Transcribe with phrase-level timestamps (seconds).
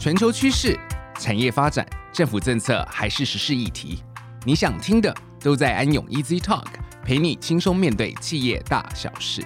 [0.00, 0.80] 全球趋势、
[1.18, 4.02] 产业发展、政府政策还是时事议题，
[4.46, 6.64] 你想听的都在安永 Easy Talk，
[7.04, 9.42] 陪你轻松面对企业大小事。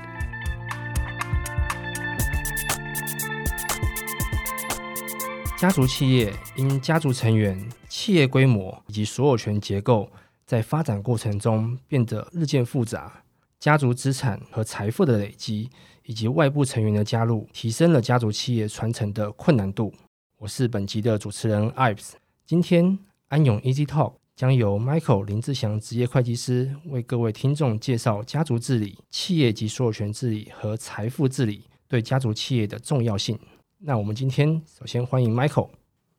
[5.58, 10.08] 家族企业因家族成员、企业规模以及所有权结构，
[10.46, 13.12] 在发展过程中变得日渐复杂。
[13.58, 15.68] 家族资产和财富的累积，
[16.04, 19.92] 以及外部成员的加入，提升了家族企业传承的困难度。
[20.38, 22.12] 我是本集的主持人 Ives。
[22.44, 22.98] 今天
[23.28, 33.38] 安永 Easy Talk 将由 Michael 林志祥职业会计师为各位听众介绍家族治理、企业及所有权治理和财富治理对家族企业的重要性。
[33.78, 35.68] 那我们今天首先欢迎 Michael。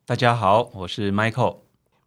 [0.05, 1.57] 大家好，我是 Michael。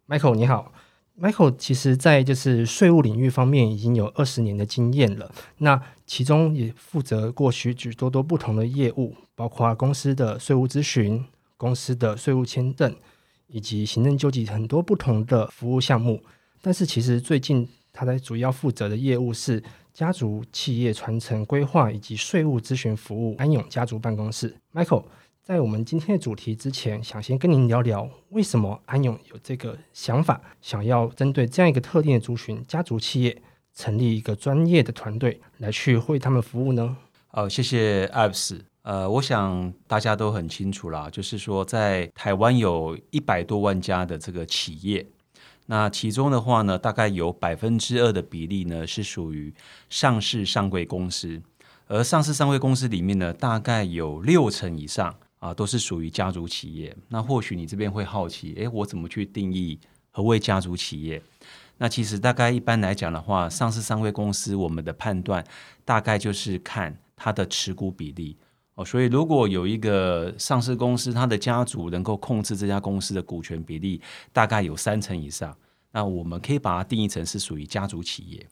[0.07, 0.73] Michael 你好。
[1.21, 5.31] Michael 其实，在就是税务领域方面已经有二十年的经验了。
[5.57, 11.25] 那其中也负责过许许多多不同的业务，包括公司的税务咨询、
[11.59, 12.95] 公司的税务签证，
[13.47, 16.23] 以及行政救济很多不同的服务项目。
[16.61, 19.61] 但是，其实最近他在主要负责的业务是
[19.93, 24.55] 家族企业传承规划以及税务咨询服务安永家族办公室。
[24.73, 25.03] Michael。
[25.41, 33.41] 在我们今天的主题之前，想先跟您聊聊，为什么安永有这个想法，想要针对这样一个特定的族群家族企业，
[33.73, 36.95] 成立一个专业的团队来去为他们服务呢？
[37.29, 38.59] 好，谢谢 Ives。
[38.81, 45.05] 呃，我想大家都很清楚啦，就是说在台湾有一百多万家的这个企业，
[45.67, 49.53] 那其中的话呢，大概有百分之二的比例呢是属于
[49.89, 51.41] 上市上柜公司，
[51.87, 55.15] 而上市上柜公司里面呢，大概有六成以上。
[55.39, 56.93] 啊，都是属于家族企业。
[57.07, 59.79] 那或许你这边会好奇，诶，我怎么去定义
[60.11, 61.21] 何谓家族企业？
[61.77, 65.41] 那其实大概一般来讲的话，上市上柜公司我们的判断
[65.85, 68.35] 大概就是看它的持股比例
[68.79, 68.85] 哦。
[68.85, 75.55] 所以如果有一个上市公司，它的家族能够控制这家公司的股权比例大概有三成以上，
[75.91, 78.47] 那我们可以把它定义成是属于家族企业。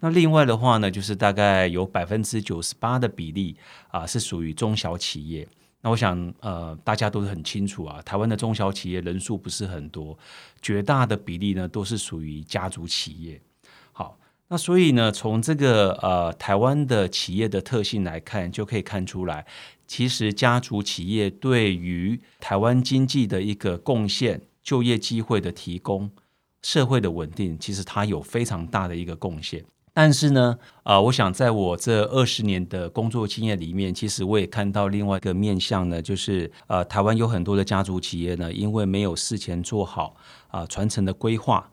[0.00, 3.56] 那另外的话呢，就是大概有百分之九十八的比例
[3.90, 5.46] 啊，是属于中小企业。
[5.80, 10.18] 那我想，呃，大家都是很清楚啊，台湾的中小企业人数不是很多，
[10.60, 13.40] 绝大的比例呢都是属于家族企业。
[14.50, 19.44] 那所以呢，从这个呃台湾的企业的特性来看，就可以看出来，
[19.86, 26.10] 其实家族企业对于台湾经济的一个贡献、就业机会的提供、
[26.62, 29.62] 社会的稳定，其实它有非常大的一个贡献。
[29.92, 40.14] 但是呢，啊、呃，我想在我这二十年的工作经验里面，其实我也看到另外一个面向呢，就是呃，台湾有很多的家族企业呢，因为没有事前做好
[40.48, 41.68] 啊、传承的规划，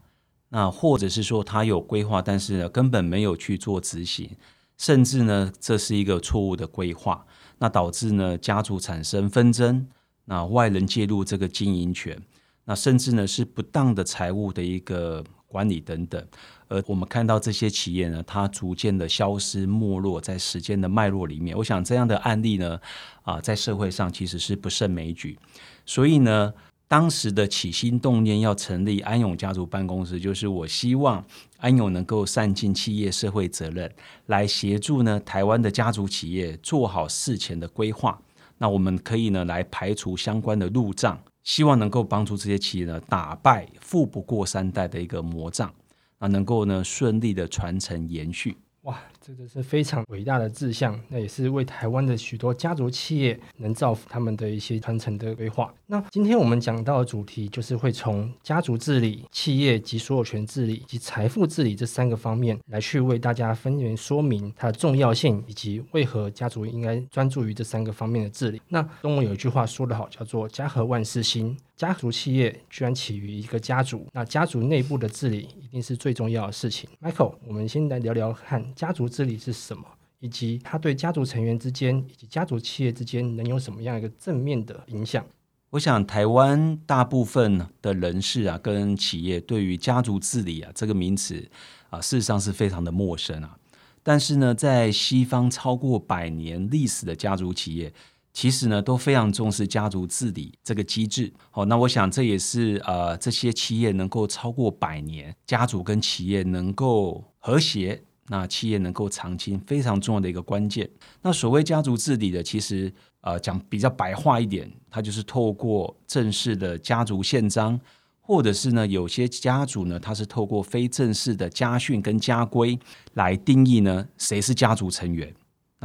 [0.49, 4.29] 那或者是说他有规划，但是呢根本没有去做执行，
[4.77, 7.25] 甚至呢这是一个错误的规划，
[7.57, 9.87] 那导致呢家族产生纷争，
[10.25, 12.21] 那外人介入这个经营权，
[12.65, 16.25] 那甚至呢是不当的财务的一个管理等等。
[16.67, 21.55] 而我们看到这些企业呢，它逐渐的消失没落在时间的脉络里面。
[21.55, 22.79] 我想这样的案例呢，
[23.21, 25.37] 啊，在社会上其实是不胜枚举。
[25.85, 26.51] 所以呢，
[26.87, 31.25] 当时的起心动念要成立安永家族办公室，就是我希望
[31.57, 33.91] 安永能够善尽企业社会责任，
[34.27, 38.21] 来协助呢台湾的家族企业做好事前的规划。
[38.57, 45.73] 那我们可以呢来排除相关的路障，希望能够帮助这些企业呢打败富不过三代的一个魔障。
[46.19, 48.55] 啊，能够呢顺利的传承延续。
[48.85, 55.73] 哇，这个是非常伟大的志向，那也是为台湾的许多家族企业能造福他们的一些传承的规划。
[55.87, 68.61] 那今天我们讲到的主题，就是会从家族治理、企业及所有权治理及财富治理这三个方面来去为大家分别说明它的重要性，以及为何家族应该专注于这三个方面的治理。
[68.67, 71.57] 那中文有一句话说得好，叫做“家和万事兴”。
[71.75, 76.89] 家族企业居然起于一个家族，那家族内部的治理一定是最重要的事情。
[77.01, 79.83] Michael，我们先来聊聊看家族治理是什么，
[80.21, 85.25] 以及它对家族成员之间以及家族企业之间能有什么样一个正面的影响。
[85.71, 91.45] 我想台湾大部分的人士啊，跟企业对于家族治理啊这个名词
[91.89, 93.57] 啊，事实上是非常的陌生啊。
[94.01, 97.91] 但是呢，在西方超过百年历史的家族企业。
[98.35, 101.31] 其实呢，都非常重视家族治理这个机制。
[101.51, 110.89] 好，那我想这也是呃，这些企业能够超过百年，家族跟企业能够和谐，那企业能够长青，非常重要的一个关键。
[111.21, 117.79] 那所谓家族治理的，其实呃讲比较白话一点，它就是透过正式的家族宪章，
[118.19, 122.77] 或者是呢，有些家族呢，它是透过非正式的家训跟家规
[123.13, 125.33] 来定义呢，谁是家族成员。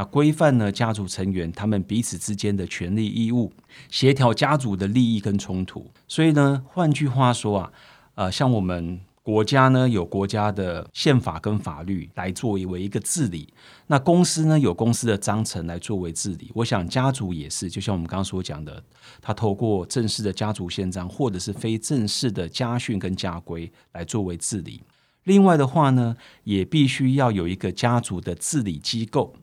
[0.01, 3.53] 那规范呢家族成员他们彼此之间的权利义务，
[3.91, 5.91] 协调家族的利益跟冲突。
[6.09, 7.73] 所以呢，换句话说啊，
[8.15, 9.01] 呃，像我们。
[9.23, 13.53] 国家呢有国家的宪法跟法律来作为一个治理，
[13.87, 16.51] 那公司呢有公司的章程来作为治理。
[16.55, 18.83] 我想家族也是，就像我们刚刚所讲的，
[19.21, 24.83] 他透过正式的家族宪章，或者是非正式的家训跟家规来作为治理。
[25.25, 29.35] 另外的话呢，也必须要有一个家族的治理机构。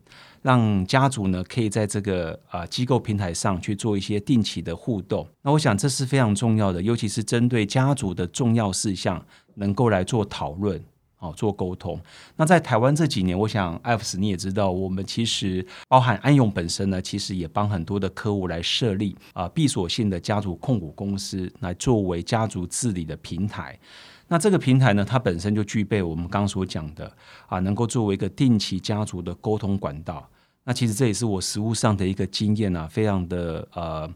[0.42, 9.24] 让家族呢可以在这个啊、机构平台上去做一些定期的互动，那我想这是非常重要的，尤其是针对家族的重要事项，
[9.54, 10.82] 能够来做讨论，
[11.18, 12.00] 哦，做沟通。
[12.36, 23.78] 那在台湾这几年，我想艾弗斯你也知道，我们其实包含安永本身呢，其实也帮很多的客户来设立啊闭锁性的家族控股公司，来作为家族治理的平台。
[24.28, 27.10] 那这个平台呢，它本身就具备我们刚刚所讲的
[27.46, 30.28] 啊，能够作为一个定期家族的沟通管道。
[30.64, 34.08] 那其实这也是我实务上的一个经验啊，非常的呃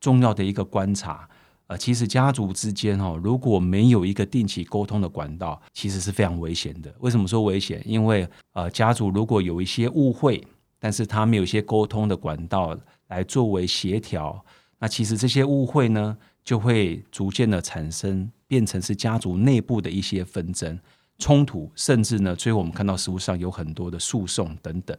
[0.00, 1.28] 重要的一个观察。
[1.68, 6.92] 呃，其实家族之间哦，如果没有一个定期沟通的管道，其实是非常危险的。
[6.98, 7.80] 为什么说危险？
[7.86, 10.44] 因为呃，家族如果有一些误会，
[10.80, 12.76] 但是他没有一些沟通的管道
[13.06, 14.44] 来作为协调，
[14.80, 18.28] 那其实这些误会呢，就会逐渐的产生。
[18.52, 20.78] 变成是家族内部的一些纷争、
[21.16, 24.94] 冲突，甚至呢，最后我们看到实务上有很多的诉讼等等。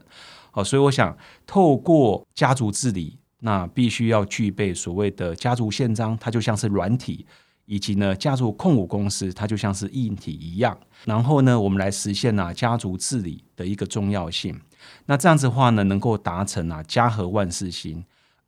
[0.49, 1.15] 好，所以我想
[1.45, 7.27] 透过家族治理，那必须要具备所谓的家族宪章，它就像是软体，
[7.65, 10.75] 以及呢家族控股公司，它就像是硬体一样。
[11.05, 14.59] 然后呢，我们来实现啊家族治理的一个重要性。
[15.05, 18.03] 那这样子的话呢，能够达成啊家和万事兴。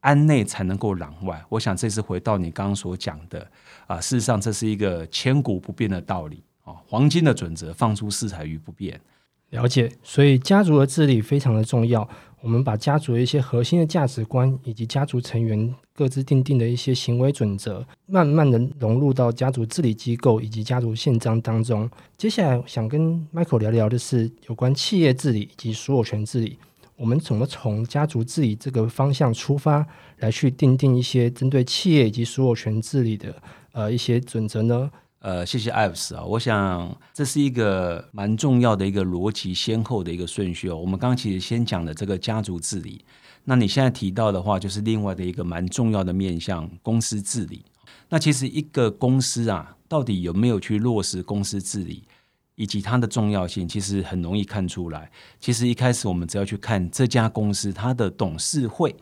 [0.06, 3.50] 安内才能够攘外，我想这是回到你刚刚所讲的
[3.88, 9.02] 啊，事实上这是一个千古不变的道理啊，黄金的准则，放诸四海于不变。
[9.50, 12.08] 了解，所以家族的治理非常的重要。
[12.42, 21.90] 我们把家族的一些核心的价值观，以及家族成员各自定定的一些行为准则，慢慢的融入到家族治理机构以及家族宪章当中。
[22.16, 26.60] 接下来想跟 Michael 聊聊的是有关企业治理以及所有权治理。
[26.96, 29.86] 我们怎么从家族治理这个方向出发，
[30.20, 33.36] 来去定定一些针对企业以及所有权治理的
[33.74, 34.90] 呃一些准则呢？
[35.20, 40.78] 呃，谢谢艾弗斯啊，我想这是一个蛮重要的一个逻辑先后的一个顺序哦。
[40.78, 43.04] 我们刚刚其实先讲的这个家族治理，
[43.44, 47.66] 那你现在提到的话，就是另外的一个蛮重要的面向——公司治理。
[48.08, 52.04] 那其实一个公司啊，到底有没有去落实公司治理？
[52.56, 55.12] 以及它的重要性，其实很容易看出来。
[55.40, 58.96] 其实一开始我们只要去看这家公司它的董事会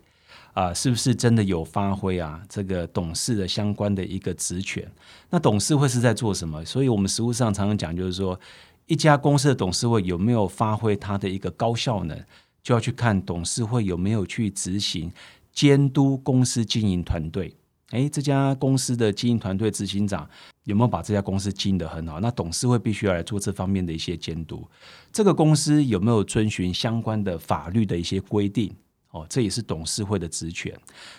[0.56, 4.88] 啊、是不是真的有发挥啊这个董事的相关的一个职权？
[5.32, 6.64] 那董事会是在做什么？
[6.64, 8.40] 所以我们实务上常常讲，就是说
[8.86, 12.24] 一家公司的董事会有没有发挥它的一个高效能，
[12.62, 15.12] 就要去看董事会有没有去执行
[15.52, 17.56] 监督公司经营团队。
[17.90, 20.30] 诶，这家公司的经营团队执行长
[20.66, 22.20] 有没有把这家公司经营得很好？
[22.20, 24.66] 那董事会必须要来做这方面的一些监督。
[25.12, 28.74] 这个公司有没有遵循相关的法律的一些规定？
[29.12, 30.74] 哦，这也是董事会的职权。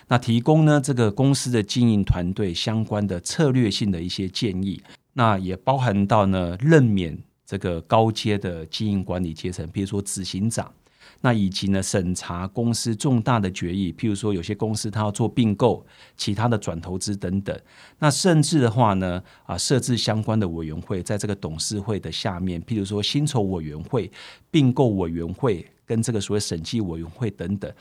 [0.07, 4.81] 那提供呢这个公司的经营团队相关的策略性的一些建议，
[5.13, 10.73] 那也包含到呢任免这个高阶的经营管理阶层，比如说执行长。
[11.21, 17.59] 那以及呢，审查公司重大的决议，譬如说有些公司它要做并购、其他的转投资等等。
[17.99, 24.11] 那甚至的话呢，啊，设置相关的委员会，在这个董事会的下面，譬如说薪酬委员会、
[24.51, 27.71] 并购委员会跟这个所谓审计委员会等等。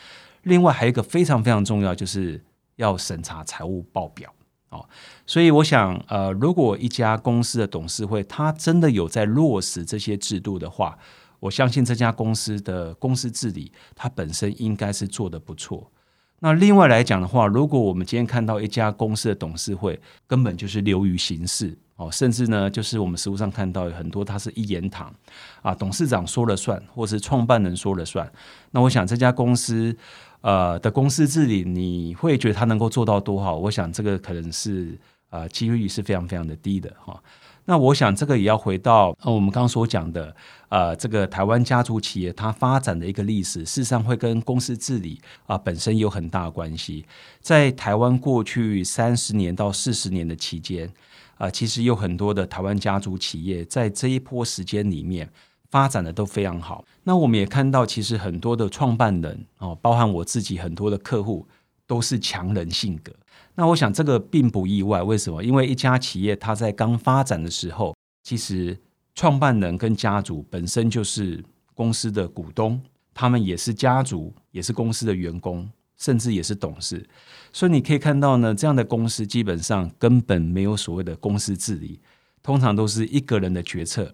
[0.45, 2.43] 另外还有一个非常非常重要，就是
[2.76, 4.33] 要审查财务报表。
[4.71, 4.85] 哦，
[5.25, 10.99] 所以我想，呃，如果一家公司的董事会它真的有在落实这些制度的话，
[11.41, 15.91] 我相信这家公司的公司治理，它本身应该是做得不错。
[16.41, 25.14] 那另外来讲的话，如果我们今天看到一家公司的董事会根本就是流于形式哦，甚至呢，就是我们实务上看到有很多，它是一言堂
[25.62, 28.31] 啊，董事长说了算，或是创办人说了算。
[28.73, 29.97] 那我想这家公司
[30.43, 33.57] 呃的公司治理，你会觉得它能够做到多好？
[33.57, 34.99] 我想这个可能是
[35.31, 37.19] 呃几率是非常非常的低的哈。
[37.66, 40.35] 那我想这个也要回到呃我们刚刚所讲的，
[40.68, 47.06] 呃，这个台湾家族企业它发展的一个历史，事实上会跟公司治理啊本身有很大关系。
[47.40, 50.92] 在台湾过去三十年到四十年的期间，
[51.38, 55.30] 啊，其实有很多的台湾家族企业在这一波时间里面
[55.71, 56.85] 发展的都非常好。
[57.02, 61.47] 那我们也看到，其实很多的创办人哦，包含我自己很多的客户，
[61.87, 63.11] 都是强人性格。
[63.56, 65.42] 那我想这个并不意外，为什么？
[65.42, 68.76] 因为一家企业它在刚发展的时候，其实
[69.14, 72.80] 创办人跟家族本身就是公司的股东，
[73.12, 77.08] 他们也是家族，也是公司的员工，甚至也是董事。
[77.52, 82.00] 所以你可以看到呢，这样的公司基本上根本没有所谓的公司治理，
[82.42, 84.12] 通常都是一个人的决策。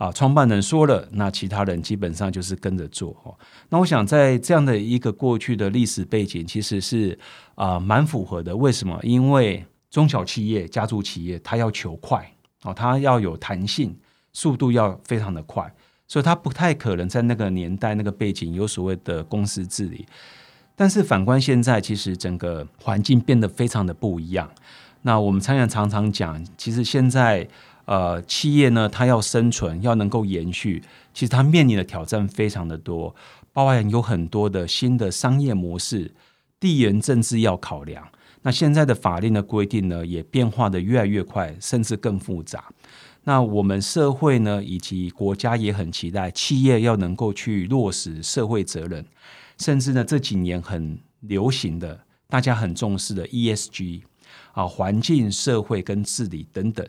[0.00, 3.14] 啊，创办人说了，那其他人基本上就是跟着做。
[3.22, 3.36] 哦，
[3.68, 7.18] 那我想在这样的一个过去的历史背景，其实是
[7.54, 8.56] 啊蛮符合的。
[8.56, 8.98] 为什么？
[9.02, 13.94] 因为中小企业、家族企业，它要求快，哦，它要有弹性，
[14.32, 15.70] 速度要非常的快，
[16.08, 20.06] 所以它不太可能在那个年代、那个背景有所谓的公司治理。
[20.74, 24.50] 但是反观现在，其实整个环境变得非常的不一样。
[25.02, 27.46] 那我们常常常常讲，其实现在。
[27.90, 30.80] 呃，企业呢，它要生存，要能够延续，
[31.12, 33.12] 其实它面临的挑战非常的多，
[33.52, 36.14] 包含有很多的新的商业模式、
[36.60, 38.08] 地缘政治要考量。
[38.42, 42.72] 那现在的法令的规定呢，也变化的越来越快，甚至更复杂。
[43.24, 49.04] 那我们社会呢，以及国家也很期待企业要能够去落实社会责任，
[49.58, 54.02] 甚至呢，这几年很流行的，大家很重视的 ESG
[54.52, 56.86] 啊，环境、社会跟治理等等。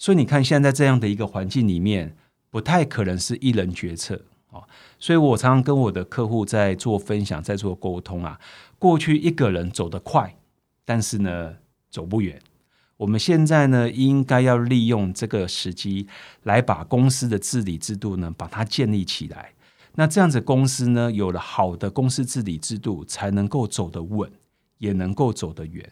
[0.00, 2.16] 所以你看，现在这样的一个环境里面，
[2.48, 4.18] 不太可能是一人决策
[4.50, 4.64] 啊。
[4.98, 8.40] 所以我常常跟我的客户在做分享，在做沟通啊。
[8.78, 10.34] 过去一个人走得快，
[10.86, 11.54] 但是呢，
[11.90, 12.40] 走不远。
[12.96, 16.06] 我们现在呢，应该要利用这个时机，
[16.44, 19.52] 来把公司的治理制度呢，把它建立起来。
[19.96, 24.32] 那这样子，公司呢，有了好的公司治理制度，才能够走得稳，
[24.78, 25.86] 也能够走得远。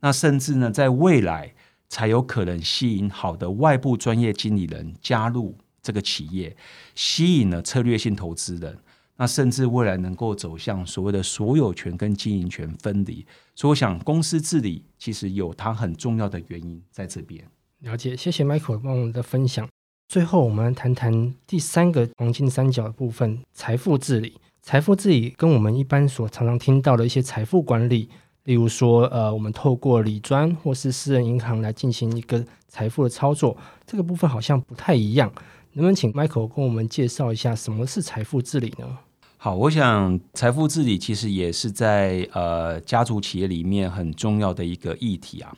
[0.00, 1.54] 那甚至呢，在未来。
[1.92, 6.56] 才有可能吸引好的外部专业经理人加入这个企业，
[6.94, 8.78] 吸引了策略性投资人，
[9.18, 13.26] 那甚至未来能够走向所谓的所有权跟经营权分离。
[13.54, 17.46] 所以，我想公司治理其实有它很重要的原因在这边。
[17.80, 19.68] 了解，谢谢 Michael 帮我们的分享。
[20.08, 24.40] 最后，我们谈谈第三个黄金三角的部分——财富治理。
[24.62, 28.08] 财富治理跟我们一般所常常听到的一些财富管理。
[28.44, 33.56] 例如说，呃，我们透过理专或是私人银行来进行一个财富的操作，
[33.86, 35.32] 这个部分好像不太一样。
[35.74, 38.98] 能不能请 Michael 跟我们介绍一下什么是财富治理呢？
[39.38, 45.54] 好，我想财富治理其实也是在呃家族企业里面很重要的一个议题啊。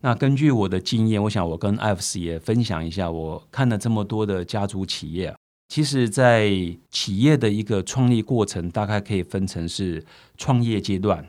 [0.00, 5.34] 那根据我的经验，我想我跟 Ives 也分享一下，我看了这么多的家族企业，
[5.68, 6.50] 其实，在
[6.90, 10.04] 企业的一个创立过程，大概可以分成是
[10.36, 11.26] 创业阶段。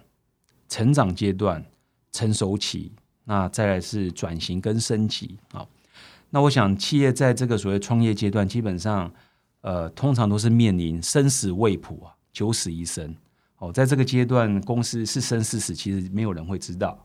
[0.67, 1.63] 成长阶段、
[2.11, 2.91] 成熟期，
[3.25, 5.65] 那再来是转型跟升级啊。
[6.29, 9.11] 那我想，企业在这个所谓创业阶段，基本上，
[9.61, 13.15] 呃，通常都是面临生死未卜啊，九死一生。
[13.59, 17.03] 哦，在这个阶段，公司是生是死，其实没有人会知道，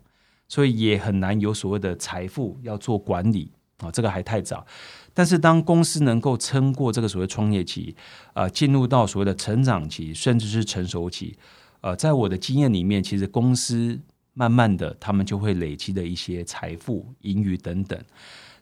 [0.48, 4.66] 所以也很难有所谓的财富要做管理啊，这个还太早。
[5.14, 7.94] 但是，当公司能够撑过这个所谓创业期，
[8.34, 11.38] 呃，进入到所谓的成长期，甚至是成熟期。
[11.82, 14.00] 呃，在我的经验里面，其实公司
[14.34, 18.00] 慢慢的，他们就会累积的一些财富、盈余等等。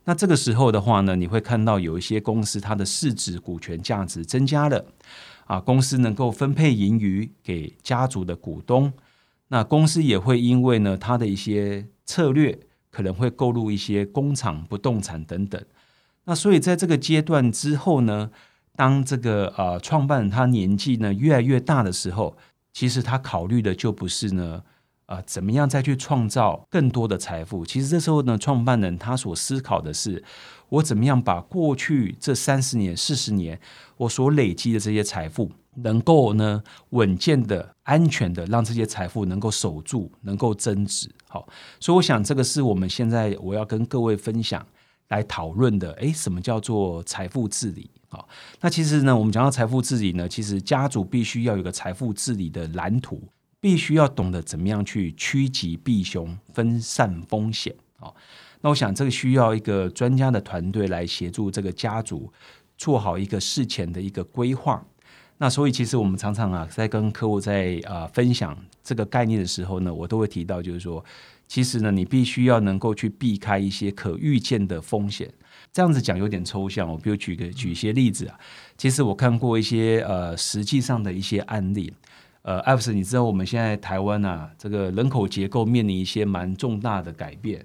[0.04, 4.86] 那这个时候的话呢，你会看到有一些公司，它的市值、股权价值增加了，
[5.44, 8.92] 啊，公司能够分配盈余给家族的股东。
[9.48, 12.58] 那公司也会因为呢，它的一些策略，
[12.90, 15.62] 可能会购入一些工厂、不动产等等。
[16.24, 18.30] 那所以在这个阶段之后呢，
[18.74, 22.36] 当这个呃创办人他年纪呢越来越大的时候，
[22.72, 24.62] 其实他考虑的就不是呢，
[25.06, 27.66] 呃，怎么样再去创造更多的财富？
[27.66, 30.22] 其实这时候呢，创办人他所思考的是，
[30.68, 33.60] 我怎么样把过去这三十年、四十年
[33.96, 41.10] 我所累积的这些财富，能够呢稳健的、安全的让这些财富能够守住，能够增值。
[41.28, 41.48] 好，
[41.80, 44.64] 所以我想这个是我们现在我要跟各位分享
[45.08, 45.92] 来讨论的。
[45.94, 47.90] 诶，什么叫做财富治理？
[48.12, 48.28] 好，
[48.60, 53.22] 那其实呢，我们讲到财富治理呢，其实家族必须要有个财富治理的蓝图，
[53.60, 57.72] 必须要懂得怎么样去趋吉避凶、分散风险。
[58.00, 58.16] 好，
[58.62, 62.32] 那我想这个需要一个专家的团队来协助这个家族
[62.76, 64.84] 做好一个事前的一个规划。
[65.38, 71.02] 那所以其实我们常常啊，在跟客户在啊分享这个概念的时候呢，我都会提到，就是说，
[71.46, 75.32] 其实呢，你必须要能够去避开一些可预见的风险。
[75.72, 78.38] 这样子讲有点抽象，我比如举个举一些例子啊。
[78.76, 81.92] 其实我看过一些呃实际上的一些案例，
[82.42, 87.64] 呃，艾弗森，你知道我们现在台湾啊，这个人口结构面临一些蛮重大的改变，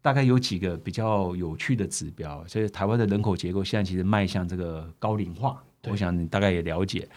[0.00, 2.44] 大概有几个比较有趣的指标。
[2.46, 7.08] 所以台湾的人口结构现在其实迈向这个高龄化，我想你大概也了解。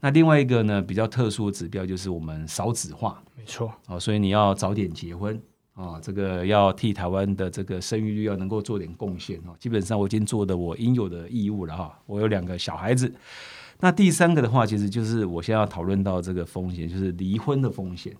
[0.00, 5.40] 那另外一个呢，比较特殊的指标就是我们少子化，没错哦，所以你要早点结婚。
[5.78, 9.54] 啊、这个要替台湾的这个生育率要能够做点贡献哦。
[9.60, 11.96] 基本上我已经做的我应有的义务了哈。
[12.04, 13.14] 我有两个小孩子，
[13.78, 18.12] 那第三个的话，其实就是我现在要讨论到这个风险，就是离婚的风险。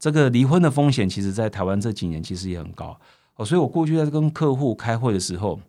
[0.00, 2.98] 这个离婚的风险，其实在台湾这几年其实也很高
[3.36, 3.44] 哦。
[3.44, 5.60] 所以我过去在跟客户开会的时候，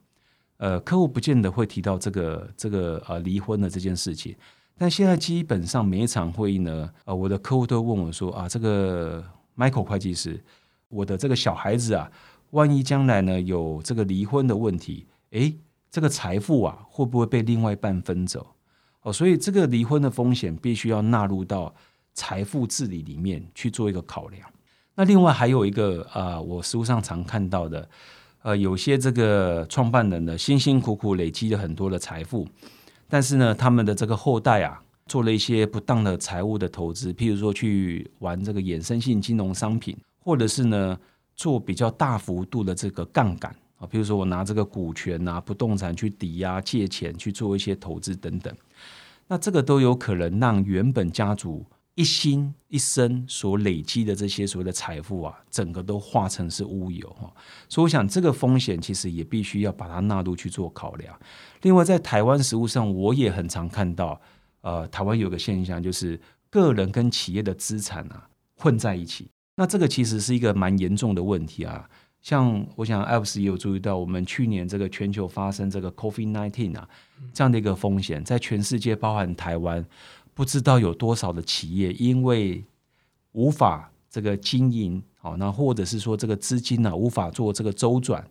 [0.58, 4.36] 呃，客户不见得会提到这个这个呃离婚的这件事情。
[4.76, 9.24] 但现在基本上每一场会议呢，呃，我的客户都问我说啊，这个
[9.56, 10.44] Michael 会计师，
[10.92, 12.12] 我的这个小孩子啊，
[12.52, 15.58] 万一将来呢有这个离婚的问题，诶，
[15.90, 18.46] 这个财富啊会不会被另外一半分走？
[19.02, 21.74] 哦，所以这个离婚的风险必须要纳入到
[22.14, 24.48] 财富治理里面去做一个考量。
[24.94, 27.90] 那另外还有一个啊、我实务上常看到的，
[28.44, 32.48] 呃，有些这个创办人呢，辛辛苦苦累积了很多的财富，
[33.08, 40.98] 但是呢，他们的这个后代啊，做了一些不当的财务的投资，譬如说去玩这个衍生性金融商品，或者是呢
[41.36, 48.56] 做比较大幅度的这个杠杆啊，譬如说我拿这个股权啊、不动产去抵押借钱去做一些投资等等。
[49.28, 57.32] 那这个都有可能让原本家族一心一生所累积的这些所谓的财富啊，整个都化成是乌有哈。
[57.68, 61.18] 所以我想这个风险其实也必须要把它纳入去做考量。
[61.62, 64.20] 另外，在台湾实务上，我也很常看到，
[64.62, 69.30] 呃，台湾有个现象就是个人跟企业的资产啊混在一起。
[69.62, 71.88] 那这个其实是一个蛮严重的问题啊。
[72.20, 76.90] 像我想，Alps 也有注意到，我们去年这个全球发生这个 COVID-19 啊，
[77.32, 79.86] 这样的一个风险，在全世界，包含台湾，
[80.34, 82.66] 不知道有多少的企业因为
[83.34, 88.28] 无法这个经营，好，那或者是说这个资金呢无法做这个周转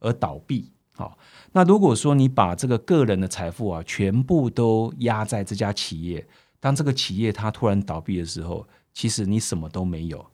[0.00, 1.16] 而倒闭，好，
[1.52, 6.26] 那如果说你把这个个人的财富啊全部都压在这家企业，
[6.60, 8.66] 当这个企业它突然倒闭的时候。
[8.94, 10.24] 其实你什么都没有，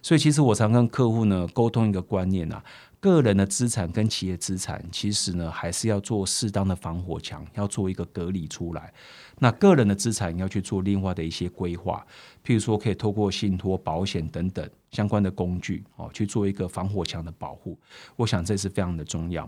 [0.00, 2.64] 所以其实我常跟客户呢沟通一个观念啊，
[2.98, 8.90] 个人的资产跟企业资产，其实呢还是要做适当的防火墙，要做一个隔离出来。
[9.38, 12.04] 那个人的资产要去做另外的一些规划，
[12.42, 17.78] 譬如说可以透过信托、保险等等相关的工具哦，去做一个防火墙的保护。
[18.16, 19.46] 我想这是非常的重要。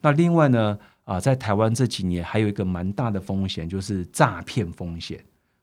[0.00, 5.22] 那另外呢，啊，在台湾这几年还有一个蛮大的风险，就是诈骗风险。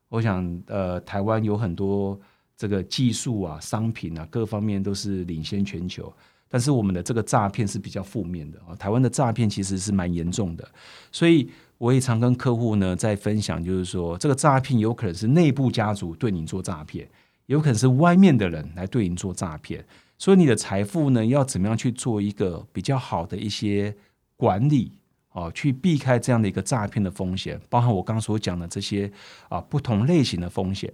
[0.10, 2.22] 我想，呃，台湾有很多。
[2.58, 6.12] 这个技术啊、商品啊，各方面都是领先全球，
[6.48, 8.76] 但是我们的这个诈骗是比较负面的啊。
[8.76, 10.68] 台湾的诈骗其实是蛮严重的，
[11.12, 17.10] 所以我也常跟客户呢在分享，就是说这个诈骗有可能是内部家族对你做诈骗，
[17.48, 19.86] 有可能是外面的人来对你做诈骗，
[20.18, 23.96] 所以你的财富呢要怎么样去做一个比较好的一些
[24.38, 24.94] 管理。
[25.36, 29.12] 哦，去避开这样的一个诈骗的风险，包含我刚刚所讲的这些
[29.50, 30.90] 啊不同类型的风险。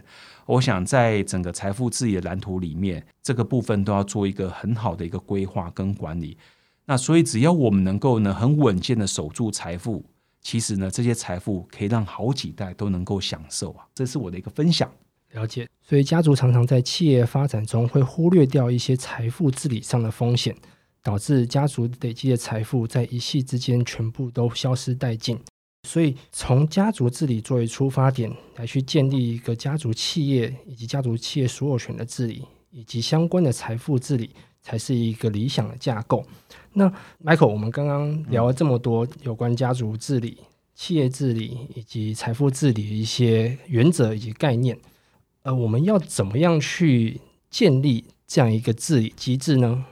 [0.47, 6.35] 我想在整个财富治理的蓝图里面，这个部分都要做一个很好的一个规划跟管理。
[6.85, 10.03] 那所以只要我们能够呢很稳健的守住财富，
[10.41, 13.85] 其实呢这些财富可以让好几代都能够享受啊。
[13.93, 14.91] 这是我的一个分享。
[15.33, 15.69] 了解。
[15.83, 20.55] 所以家族常常在企业发展中会忽略掉一些财富治理上的风险。
[21.03, 25.39] 导致家族累积的财富在一夕之间全部都消失殆尽，
[25.87, 34.29] 所以从家族治理作为出发点来去建立一个家族企业以及家族企业所有权的治理以及相关的财富治理，
[34.61, 36.23] 才是一个理想的架构。
[36.73, 36.87] 那
[37.23, 40.37] Michael，我们刚刚聊了这么多有关家族治理、
[40.75, 44.77] 企业治理以及财富治理的一些原则以及概念，
[45.41, 49.83] 呃，我们要怎么样去建立这样一个治理机制呢？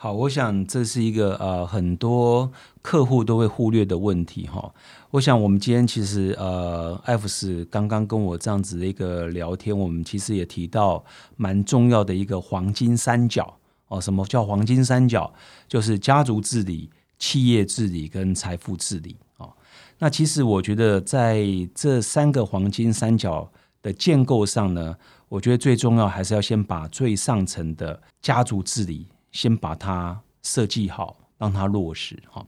[0.00, 2.48] 好，我想这是一个呃很多
[2.82, 4.72] 客户都会忽略的问题哈。
[5.10, 11.04] 我想我们今天其实呃，艾弗斯刚刚跟我这样子的一个聊天，我们其实也提到
[11.36, 13.52] 蛮重要的一个黄金三角
[13.88, 14.00] 哦。
[14.00, 15.34] 什么叫黄金三角？
[15.66, 19.52] 就是家族治理、企业治理跟财富治理哦。
[19.98, 23.50] 那其实我觉得在这三个黄金三角
[23.82, 24.94] 的建构上呢，
[25.28, 29.08] 我觉得最重要还是要先把最上层的家族治理。
[29.32, 32.46] 先把它设计好，让它落实哈。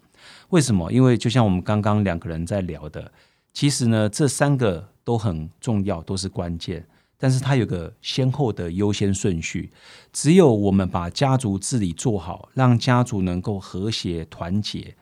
[0.50, 0.92] 为什么？
[0.92, 3.10] 因为就像我们刚刚两个人在聊的，
[3.52, 6.86] 其实呢，这三个都很重要，都是关键。
[7.16, 9.70] 但是它有个先后的优先顺序。
[10.12, 14.96] 只有我们把家族治理做好，让家族能够和谐团结，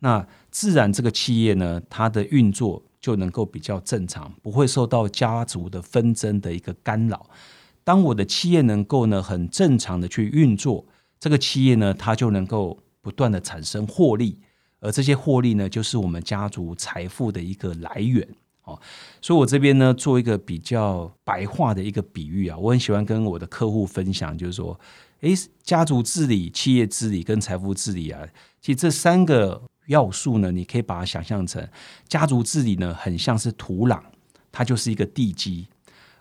[0.00, 7.30] 那自然这个企业呢，它的运作就能够比较正常，不会受到家族的纷争的一个干扰。
[7.84, 10.86] 当我的企业能够呢，很正常的去运作。
[11.22, 14.40] 这个企业呢，它就能够不断的产生获利，
[14.80, 18.26] 而这些获利呢，就是我们家族财富的一个来源。
[18.64, 18.76] 哦，
[19.20, 24.76] 所以我这边呢，做一个比较白话的一个比喻啊，我很喜欢跟我的客户分享，就是说，
[25.20, 25.32] 诶，
[25.62, 28.26] 家族治理、企业治理跟财富治理啊，
[28.60, 31.64] 其实这三个要素呢，你可以把它想象成，
[32.08, 34.00] 家族治理呢，很像是土壤，
[34.50, 35.68] 它就是一个地基；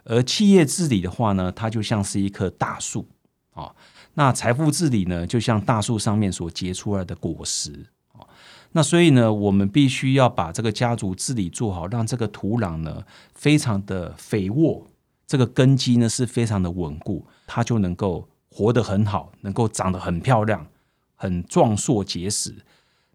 [0.04, 3.08] 而企业治理的话呢，它就像是一棵大树
[3.54, 3.74] 啊。
[4.16, 8.28] 那财富治理呢，就像大树上面所结出来的果实啊。
[8.74, 14.88] 那所以呢，我们必须要把这个家族治理做好，让这个土壤呢非常的肥沃，
[15.28, 20.68] 这个根基呢是非常的稳固，它就能够活得很好，能够长得很漂亮，
[21.16, 22.56] 很壮硕结实。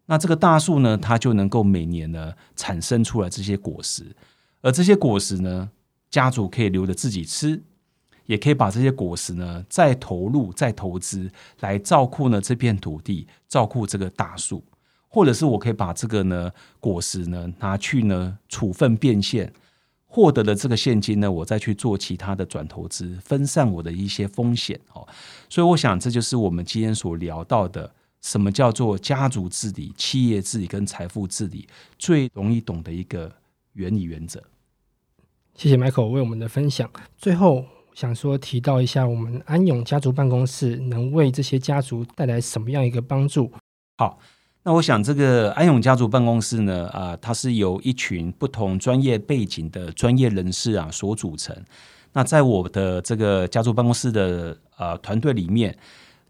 [0.07, 4.05] 那这个大树呢，它就能够每年呢产生出来这些果实，
[4.61, 5.70] 而这些果实呢，
[6.11, 7.62] 家族可以留着自己吃，
[8.27, 14.62] 也可以把这些果实呢再投入、再投资来照顾呢这片土地，照顾这个大树，
[15.09, 19.53] 或者是我可以把这个呢果实呢拿去呢处分变现，
[20.07, 25.07] 获得了这个现金呢，我再去做其他的转投资，分散我的一些风险哦。
[25.49, 27.93] 所以我想这就是我们今天所聊到的。
[28.23, 33.31] 什么叫做家族治理、企业治理跟财富治理最容易懂的一个
[33.75, 34.43] 原理原则？
[35.55, 36.91] 谢谢 Michael 为我们的分享。
[37.17, 37.65] 最后
[37.97, 43.51] 想说提到一下，我们安永家族办公室能为这些家族带来什么样一个帮助？
[43.97, 44.19] 好，
[44.63, 51.57] 那我想这个安永家族办公室呢，啊、它是由一群不同专业背景的专业人士啊所组成。
[52.13, 55.75] 那在我的这个家族办公室的呃团队里面。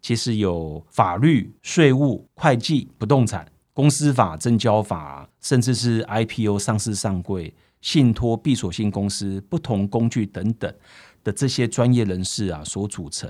[0.02, 10.72] 其实有法律、税务、会计、不动产、公司法、证交法，甚至是 IPO 上市上柜、信托、闭锁性公司、不同工具等等
[11.26, 13.28] 的这些专业人士啊所组成。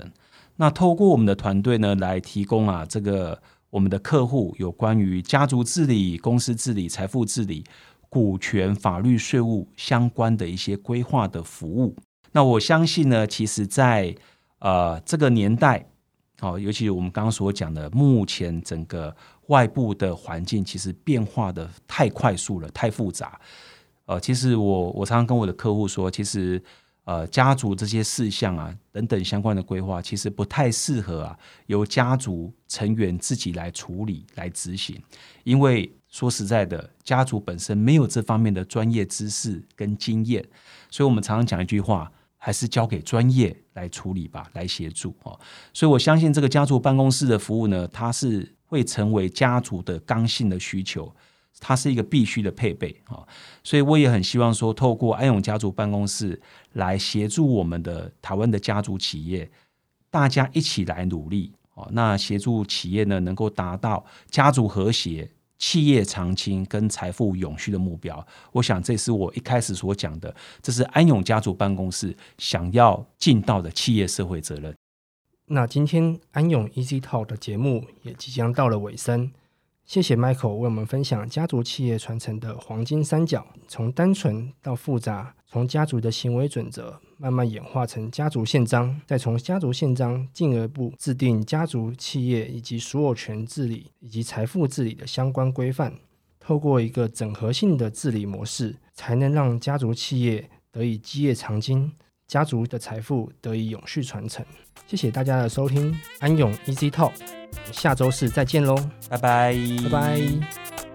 [0.57, 7.63] 那透过我们的团队呢，来提供啊这个我们的客户有关于家族治理、公司治理、财富治理、
[8.07, 11.95] 股权、法律、税务相关的一些规划的服务。
[12.33, 14.15] 那我相信呢，其实在
[14.59, 15.83] 呃这个年代。
[16.39, 19.15] 好，尤其我们刚刚所讲的，目前整个
[19.47, 23.41] 外部的环境其实变化的太快速了，太复杂。
[24.05, 26.61] 呃，其实我我常常跟我的客户说，其实
[27.07, 35.01] 呃家族这些事项啊等等相关的规划，其实不太适合啊由家族成员自己来处理来执行，
[35.45, 40.45] 因为说实在的，家族本身没有这方面的专业知识跟经验，
[40.91, 42.11] 所以我们常常讲一句话。
[42.39, 45.37] 还是交给专业来处理吧，来协助哦。
[45.73, 51.11] 所以我相信这个家族办公室的服务呢，它是会成为家族的刚性的需求，
[51.59, 53.25] 它是一个必须的配备啊。
[53.63, 56.41] 所以我也很希望说，透过安永家族办公室
[56.73, 59.49] 来协助我们的台湾的家族企业，
[60.09, 61.87] 大家一起来努力啊。
[61.91, 65.29] 那协助企业呢，能够达到家族和谐。
[65.59, 74.75] 企业长青跟财富永续的目标，我想这是我一开始所讲的，这是安永家族办公室想要尽到的企业社会责任。
[75.47, 79.31] 那今天安永 Easy Talk 的节目也即将到了尾声，
[79.87, 86.99] 谢谢 Michael 为我们分享家族企业传承的黄金三角，从单纯到复杂，从家族的行为准则。
[87.17, 95.93] 慢慢演化成家族宪章，再从家族宪章进一步制定家族企业以及所有权治理以及财富治理的相关规范。
[96.37, 101.93] 透过一个整合性的治理模式，才能让家族企业得以基业长青，
[102.27, 104.45] 家族的财富得以永续传承。
[104.85, 107.13] 谢谢大家的收听，安永 Easy Talk，
[107.71, 108.75] 下周四再见喽，
[109.09, 110.86] 拜拜，拜拜。